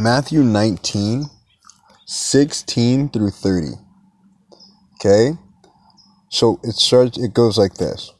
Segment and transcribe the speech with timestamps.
[0.00, 1.26] Matthew 19,
[2.06, 3.66] 16 through 30.
[4.94, 5.32] Okay?
[6.30, 8.14] So it starts it goes like this.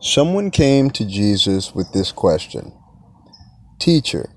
[0.00, 2.72] Someone came to Jesus with this question.
[3.78, 4.30] Teacher,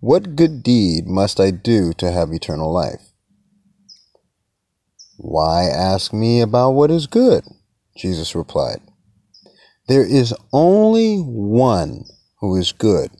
[0.00, 3.12] what good deed must I do to have eternal life?
[5.16, 7.44] Why ask me about what is good?
[7.96, 8.80] Jesus replied.
[9.88, 12.04] There is only one
[12.40, 13.10] who is good.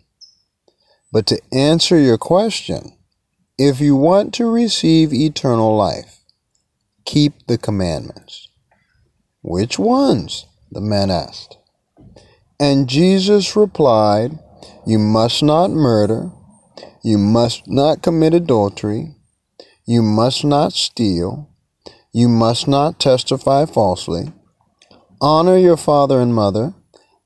[1.12, 2.96] But to answer your question,
[3.58, 6.20] if you want to receive eternal life,
[7.04, 8.48] keep the commandments.
[9.42, 10.46] Which ones?
[10.70, 11.58] the man asked.
[12.60, 14.38] And Jesus replied,
[14.86, 16.30] You must not murder,
[17.02, 19.16] you must not commit adultery,
[19.86, 21.50] you must not steal,
[22.12, 24.32] you must not testify falsely,
[25.20, 26.74] honor your father and mother,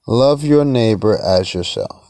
[0.07, 2.04] love your neighbor as yourself.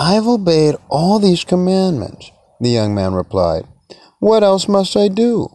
[0.00, 2.30] I've obeyed all these commandments,
[2.60, 3.64] the young man replied.
[4.20, 5.48] What else must I do?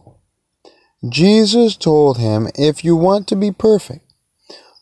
[1.08, 4.04] Jesus told him, If you want to be perfect,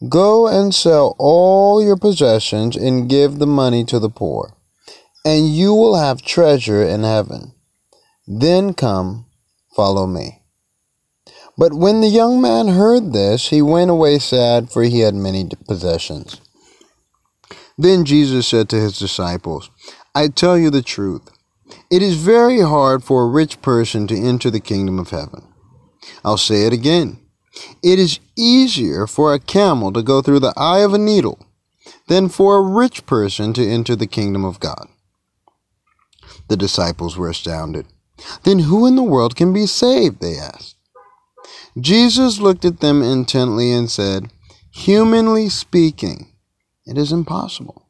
[0.09, 4.57] go and sell all your possessions and give the money to the poor,
[5.25, 7.53] and you will have treasure in heaven.
[8.27, 9.27] Then come,
[9.77, 10.43] follow me.
[11.57, 15.49] But when the young man heard this, he went away sad, for he had many
[15.69, 16.41] possessions.
[17.79, 19.71] Then Jesus said to his disciples,
[20.15, 21.31] I tell you the truth.
[21.91, 25.43] It is very hard for a rich person to enter the kingdom of heaven.
[26.25, 27.19] I'll say it again.
[27.83, 31.47] It is easier for a camel to go through the eye of a needle
[32.09, 34.89] than for a rich person to enter the kingdom of God.
[36.49, 37.87] The disciples were astounded.
[38.45, 40.21] Then who in the world can be saved?
[40.21, 40.77] They asked.
[41.81, 44.31] Jesus looked at them intently and said,
[44.71, 46.32] Humanly speaking,
[46.87, 47.89] it is impossible.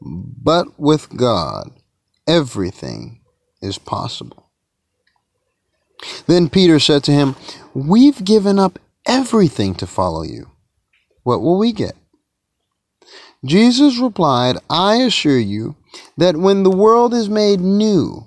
[0.00, 1.70] But with God,
[2.26, 3.20] everything
[3.62, 4.50] is possible.
[6.26, 7.36] Then Peter said to him,
[7.74, 10.50] We've given up everything to follow you.
[11.22, 11.96] What will we get?
[13.44, 15.76] Jesus replied, I assure you
[16.16, 18.26] that when the world is made new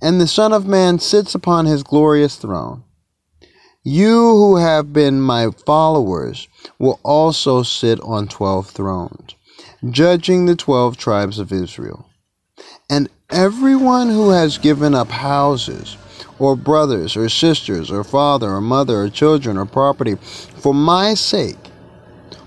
[0.00, 2.84] and the Son of Man sits upon his glorious throne,
[3.84, 6.46] you who have been my followers
[6.78, 9.34] will also sit on twelve thrones,
[9.90, 12.06] judging the twelve tribes of Israel.
[12.88, 15.96] And everyone who has given up houses,
[16.38, 21.58] or brothers, or sisters, or father, or mother, or children, or property, for my sake,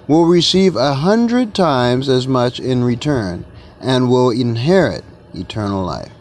[0.08, 3.46] will receive a hundred times as much in return,
[3.82, 5.04] and will inherit
[5.34, 6.12] eternal life.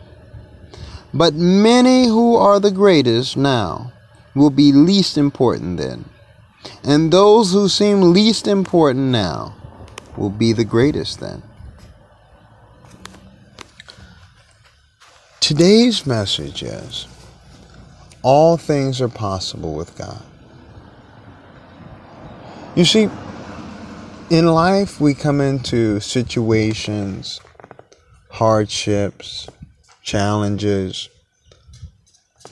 [1.13, 3.93] But many who are the greatest now
[4.35, 6.05] will be least important then.
[6.83, 9.55] And those who seem least important now
[10.17, 11.43] will be the greatest then.
[15.41, 17.07] Today's message is
[18.23, 20.23] all things are possible with God.
[22.75, 23.11] You see,
[24.31, 27.41] in life we come into situations,
[28.31, 29.49] hardships,
[30.03, 31.11] challenges,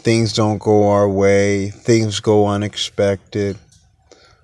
[0.03, 3.57] things don't go our way, things go unexpected.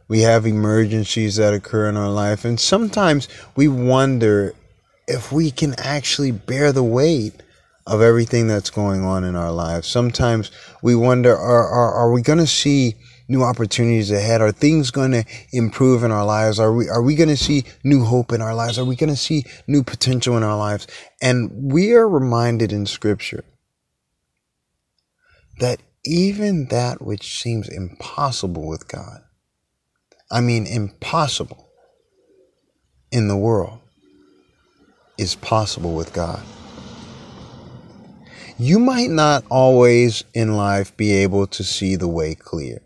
[0.06, 4.54] We have emergencies that occur in our life, and sometimes we wonder
[5.06, 7.34] if we can actually bear the weight
[7.86, 9.88] of everything that's going on in our lives.
[9.88, 10.50] Sometimes
[10.82, 12.94] we wonder are, are, are we going to see
[13.28, 14.40] new opportunities ahead?
[14.40, 16.60] Are things going to improve in our lives?
[16.60, 18.78] Are we, are we going to see new hope in our lives?
[18.78, 20.86] Are we going to see new potential in our lives?
[21.20, 23.44] And we are reminded in scripture
[25.58, 29.20] that even that which seems impossible with God,
[30.30, 31.68] I mean, impossible
[33.10, 33.80] in the world,
[35.16, 36.42] is possible with God.
[38.58, 42.82] You might not always in life be able to see the way clear.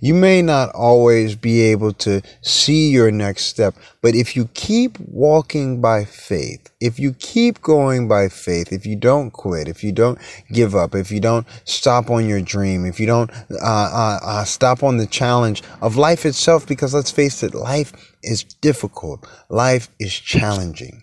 [0.00, 4.98] You may not always be able to see your next step, but if you keep
[4.98, 9.92] walking by faith, if you keep going by faith, if you don't quit, if you
[9.92, 10.18] don't
[10.52, 14.44] give up, if you don't stop on your dream, if you don't uh, uh, uh,
[14.44, 17.92] stop on the challenge of life itself, because let's face it, life
[18.22, 21.02] is difficult, life is challenging.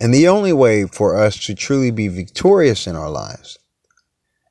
[0.00, 3.58] And the only way for us to truly be victorious in our lives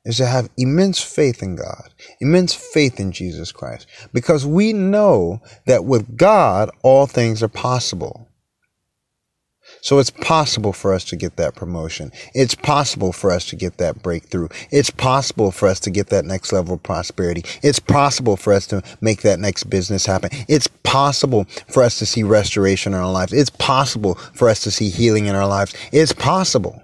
[0.08, 1.90] is to have immense faith in God,
[2.20, 8.28] immense faith in Jesus Christ, because we know that with God, all things are possible.
[9.82, 12.10] So it's possible for us to get that promotion.
[12.34, 14.48] It's possible for us to get that breakthrough.
[14.70, 17.44] It's possible for us to get that next level of prosperity.
[17.62, 20.30] It's possible for us to make that next business happen.
[20.48, 23.34] It's possible for us to see restoration in our lives.
[23.34, 25.74] It's possible for us to see healing in our lives.
[25.92, 26.82] It's possible.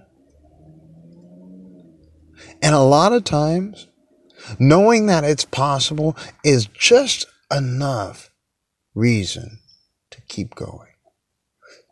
[2.65, 3.89] And a lot of times,
[4.59, 8.31] knowing that it's possible is just enough
[8.95, 9.59] reason
[10.11, 10.89] to keep going.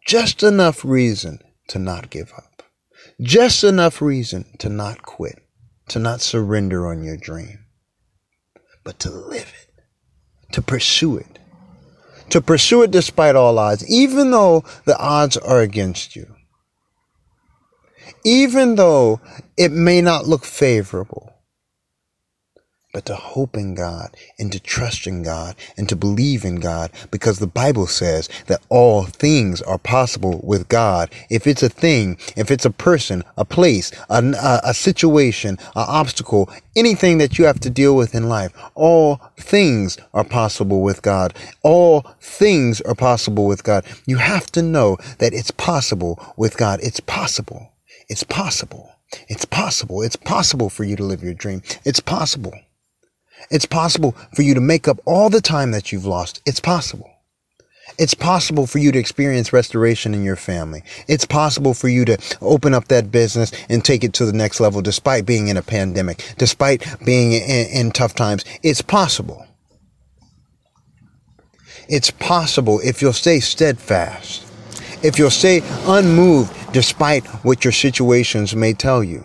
[0.06, 2.62] Just enough reason to not give up.
[3.20, 5.46] Just enough reason to not quit,
[5.88, 7.66] to not surrender on your dream,
[8.82, 11.38] but to live it, to pursue it,
[12.30, 16.34] to pursue it despite all odds, even though the odds are against you,
[18.24, 19.20] even though
[19.56, 21.32] it may not look favorable
[22.92, 26.90] but to hope in God and to trust in God and to believe in God
[27.10, 31.10] because the Bible says that all things are possible with God.
[31.30, 36.50] If it's a thing, if it's a person, a place, a, a, situation, an obstacle,
[36.76, 41.34] anything that you have to deal with in life, all things are possible with God.
[41.62, 43.84] All things are possible with God.
[44.06, 46.80] You have to know that it's possible with God.
[46.82, 47.72] It's possible.
[48.08, 48.92] It's possible.
[49.28, 50.02] It's possible.
[50.02, 51.62] It's possible for you to live your dream.
[51.84, 52.54] It's possible.
[53.50, 56.40] It's possible for you to make up all the time that you've lost.
[56.46, 57.10] It's possible.
[57.98, 60.82] It's possible for you to experience restoration in your family.
[61.08, 64.60] It's possible for you to open up that business and take it to the next
[64.60, 68.44] level despite being in a pandemic, despite being in, in tough times.
[68.62, 69.46] It's possible.
[71.88, 74.46] It's possible if you'll stay steadfast,
[75.02, 79.24] if you'll stay unmoved despite what your situations may tell you.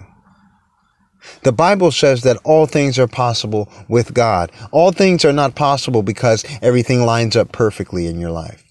[1.43, 4.51] The Bible says that all things are possible with God.
[4.71, 8.63] All things are not possible because everything lines up perfectly in your life.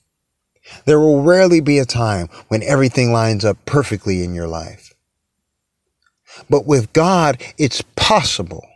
[0.85, 4.95] There will rarely be a time when everything lines up perfectly in your life.
[6.51, 8.67] But with God, it's possible.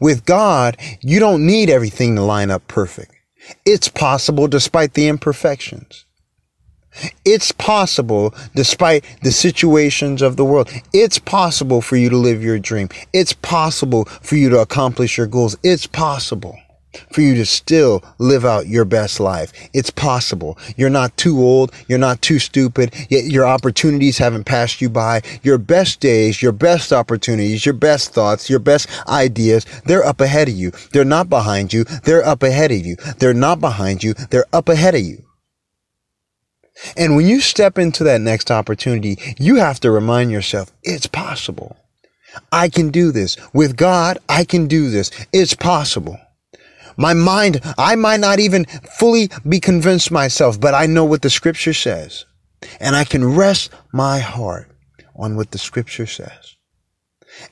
[0.00, 3.14] With God, you don't need everything to line up perfect.
[3.64, 6.04] It's possible despite the imperfections.
[7.24, 10.70] It's possible despite the situations of the world.
[10.92, 12.88] It's possible for you to live your dream.
[13.12, 15.56] It's possible for you to accomplish your goals.
[15.62, 16.58] It's possible
[17.12, 19.52] for you to still live out your best life.
[19.72, 20.58] It's possible.
[20.76, 21.72] You're not too old.
[21.86, 22.94] You're not too stupid.
[23.08, 25.22] Yet your opportunities haven't passed you by.
[25.42, 30.48] Your best days, your best opportunities, your best thoughts, your best ideas, they're up ahead
[30.48, 30.72] of you.
[30.92, 31.84] They're not behind you.
[31.84, 32.96] They're up ahead of you.
[33.18, 34.14] They're not behind you.
[34.14, 35.27] They're up ahead of you.
[36.96, 41.76] And when you step into that next opportunity, you have to remind yourself, it's possible.
[42.52, 43.36] I can do this.
[43.52, 45.10] With God, I can do this.
[45.32, 46.18] It's possible.
[46.96, 48.64] My mind, I might not even
[48.98, 52.24] fully be convinced myself, but I know what the scripture says.
[52.80, 54.70] And I can rest my heart
[55.14, 56.56] on what the scripture says.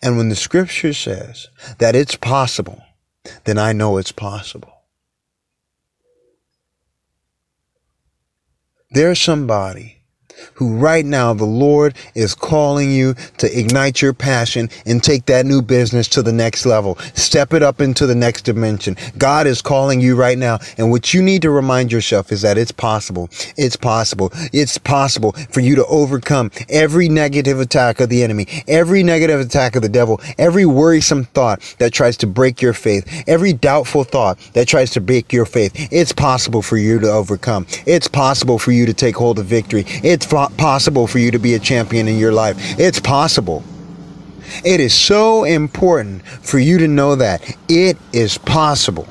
[0.02, 1.48] And when the scripture says
[1.78, 2.82] that it's possible,
[3.44, 4.75] then I know it's possible.
[8.90, 9.95] There's somebody
[10.56, 15.46] who right now the Lord is calling you to ignite your passion and take that
[15.46, 16.96] new business to the next level.
[17.14, 18.96] Step it up into the next dimension.
[19.18, 20.58] God is calling you right now.
[20.78, 23.28] And what you need to remind yourself is that it's possible.
[23.56, 24.30] It's possible.
[24.52, 29.76] It's possible for you to overcome every negative attack of the enemy, every negative attack
[29.76, 34.38] of the devil, every worrisome thought that tries to break your faith, every doubtful thought
[34.54, 35.72] that tries to break your faith.
[35.92, 37.66] It's possible for you to overcome.
[37.86, 39.84] It's possible for you to take hold of victory.
[39.86, 40.26] It's
[40.56, 42.56] possible for you to be a champion in your life.
[42.78, 43.64] It's possible.
[44.64, 49.08] It is so important for you to know that it is possible.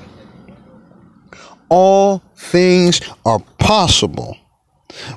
[1.69, 4.37] All things are possible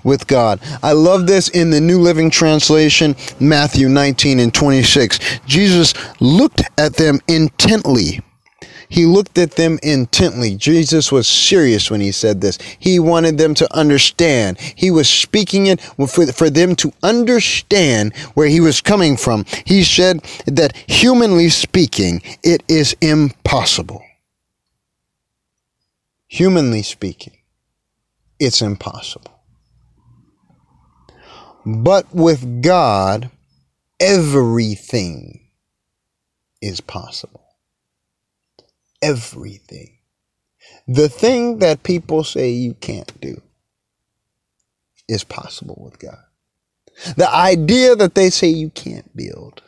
[0.02, 0.60] with God.
[0.82, 5.40] I love this in the New Living Translation, Matthew 19 and 26.
[5.46, 8.20] Jesus looked at them intently
[8.88, 10.56] he looked at them intently.
[10.56, 12.58] Jesus was serious when he said this.
[12.78, 14.58] He wanted them to understand.
[14.58, 19.44] He was speaking it for, for them to understand where he was coming from.
[19.64, 24.02] He said that humanly speaking, it is impossible.
[26.28, 27.36] Humanly speaking,
[28.38, 29.42] it's impossible.
[31.66, 33.30] But with God,
[34.00, 35.40] everything
[36.62, 37.47] is possible
[39.02, 39.98] everything.
[40.86, 43.40] The thing that people say you can't do
[45.08, 46.18] is possible with God.
[47.16, 49.62] The idea that they say you can't build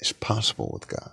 [0.00, 1.10] is possible with God.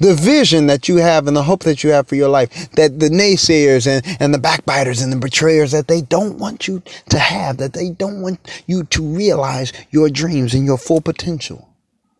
[0.00, 3.00] The vision that you have and the hope that you have for your life, that
[3.00, 7.18] the naysayers and, and the backbiters and the betrayers that they don't want you to
[7.18, 11.68] have, that they don't want you to realize your dreams and your full potential.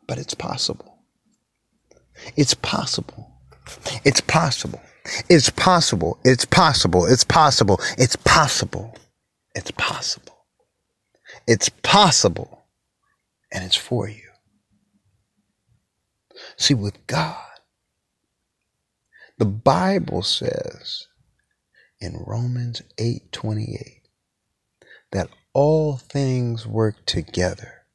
[0.07, 0.99] But it's possible.
[2.37, 3.33] It's possible.
[4.04, 4.80] It's possible.
[5.28, 6.18] It's possible.
[6.25, 7.06] It's possible.
[7.06, 7.80] It's possible.
[7.99, 8.97] It's possible.
[9.54, 10.47] It's possible.
[11.47, 12.66] It's possible.
[13.52, 14.23] And it's for you.
[16.56, 17.37] See, with God,
[19.38, 21.06] the Bible says
[22.00, 24.02] in Romans 8:28
[25.12, 27.87] that all things work together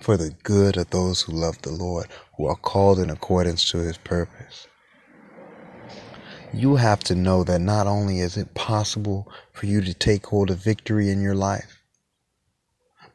[0.00, 3.78] for the good of those who love the Lord, who are called in accordance to
[3.78, 4.66] his purpose.
[6.54, 10.50] You have to know that not only is it possible for you to take hold
[10.50, 11.82] of victory in your life,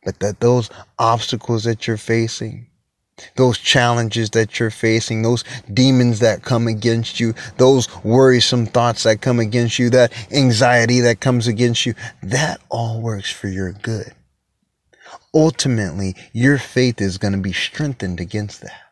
[0.04, 2.68] but that those obstacles that you're facing,
[3.36, 5.44] those challenges that you're facing, those
[5.74, 11.22] demons that come against you, those worrisome thoughts that come against you, that anxiety that
[11.22, 14.14] comes against you, that all works for your good.
[15.34, 18.89] Ultimately, your faith is going to be strengthened against that.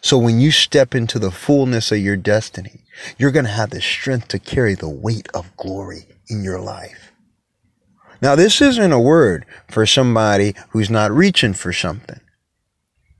[0.00, 2.84] So when you step into the fullness of your destiny,
[3.18, 7.12] you're going to have the strength to carry the weight of glory in your life.
[8.20, 12.20] Now, this isn't a word for somebody who's not reaching for something.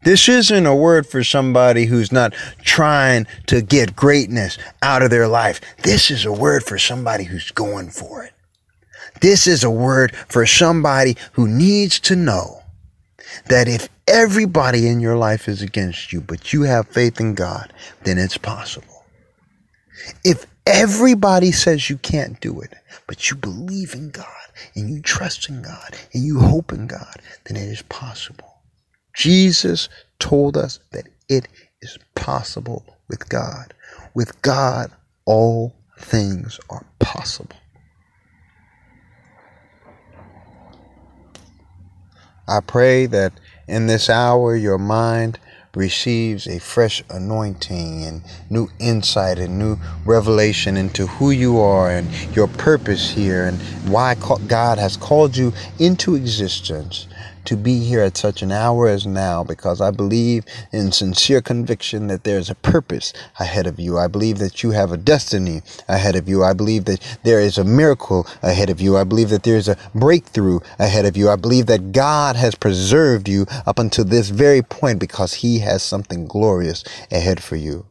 [0.04, 5.28] This isn't a word for somebody who's not trying to get greatness out of their
[5.28, 5.60] life.
[5.82, 8.32] This is a word for somebody who's going for it.
[9.20, 12.61] This is a word for somebody who needs to know
[13.46, 17.72] that if everybody in your life is against you, but you have faith in God,
[18.04, 19.04] then it's possible.
[20.24, 22.74] If everybody says you can't do it,
[23.06, 24.26] but you believe in God
[24.74, 28.62] and you trust in God and you hope in God, then it is possible.
[29.14, 31.48] Jesus told us that it
[31.80, 33.74] is possible with God.
[34.14, 34.90] With God,
[35.24, 37.56] all things are possible.
[42.48, 43.32] I pray that
[43.68, 45.38] in this hour your mind
[45.74, 52.08] receives a fresh anointing and new insight and new revelation into who you are and
[52.36, 53.58] your purpose here and
[53.90, 57.06] why God has called you into existence
[57.44, 62.06] to be here at such an hour as now because I believe in sincere conviction
[62.08, 63.98] that there's a purpose ahead of you.
[63.98, 66.44] I believe that you have a destiny ahead of you.
[66.44, 68.96] I believe that there is a miracle ahead of you.
[68.96, 71.28] I believe that there's a breakthrough ahead of you.
[71.30, 75.82] I believe that God has preserved you up until this very point because He has
[75.82, 77.86] something glorious ahead for you.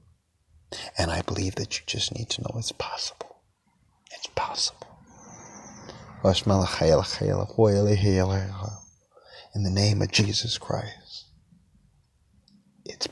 [0.97, 3.37] And I believe that you just need to know it's possible.
[4.11, 4.87] It's possible
[9.53, 11.25] in the name of Jesus Christ.
[12.85, 13.07] It's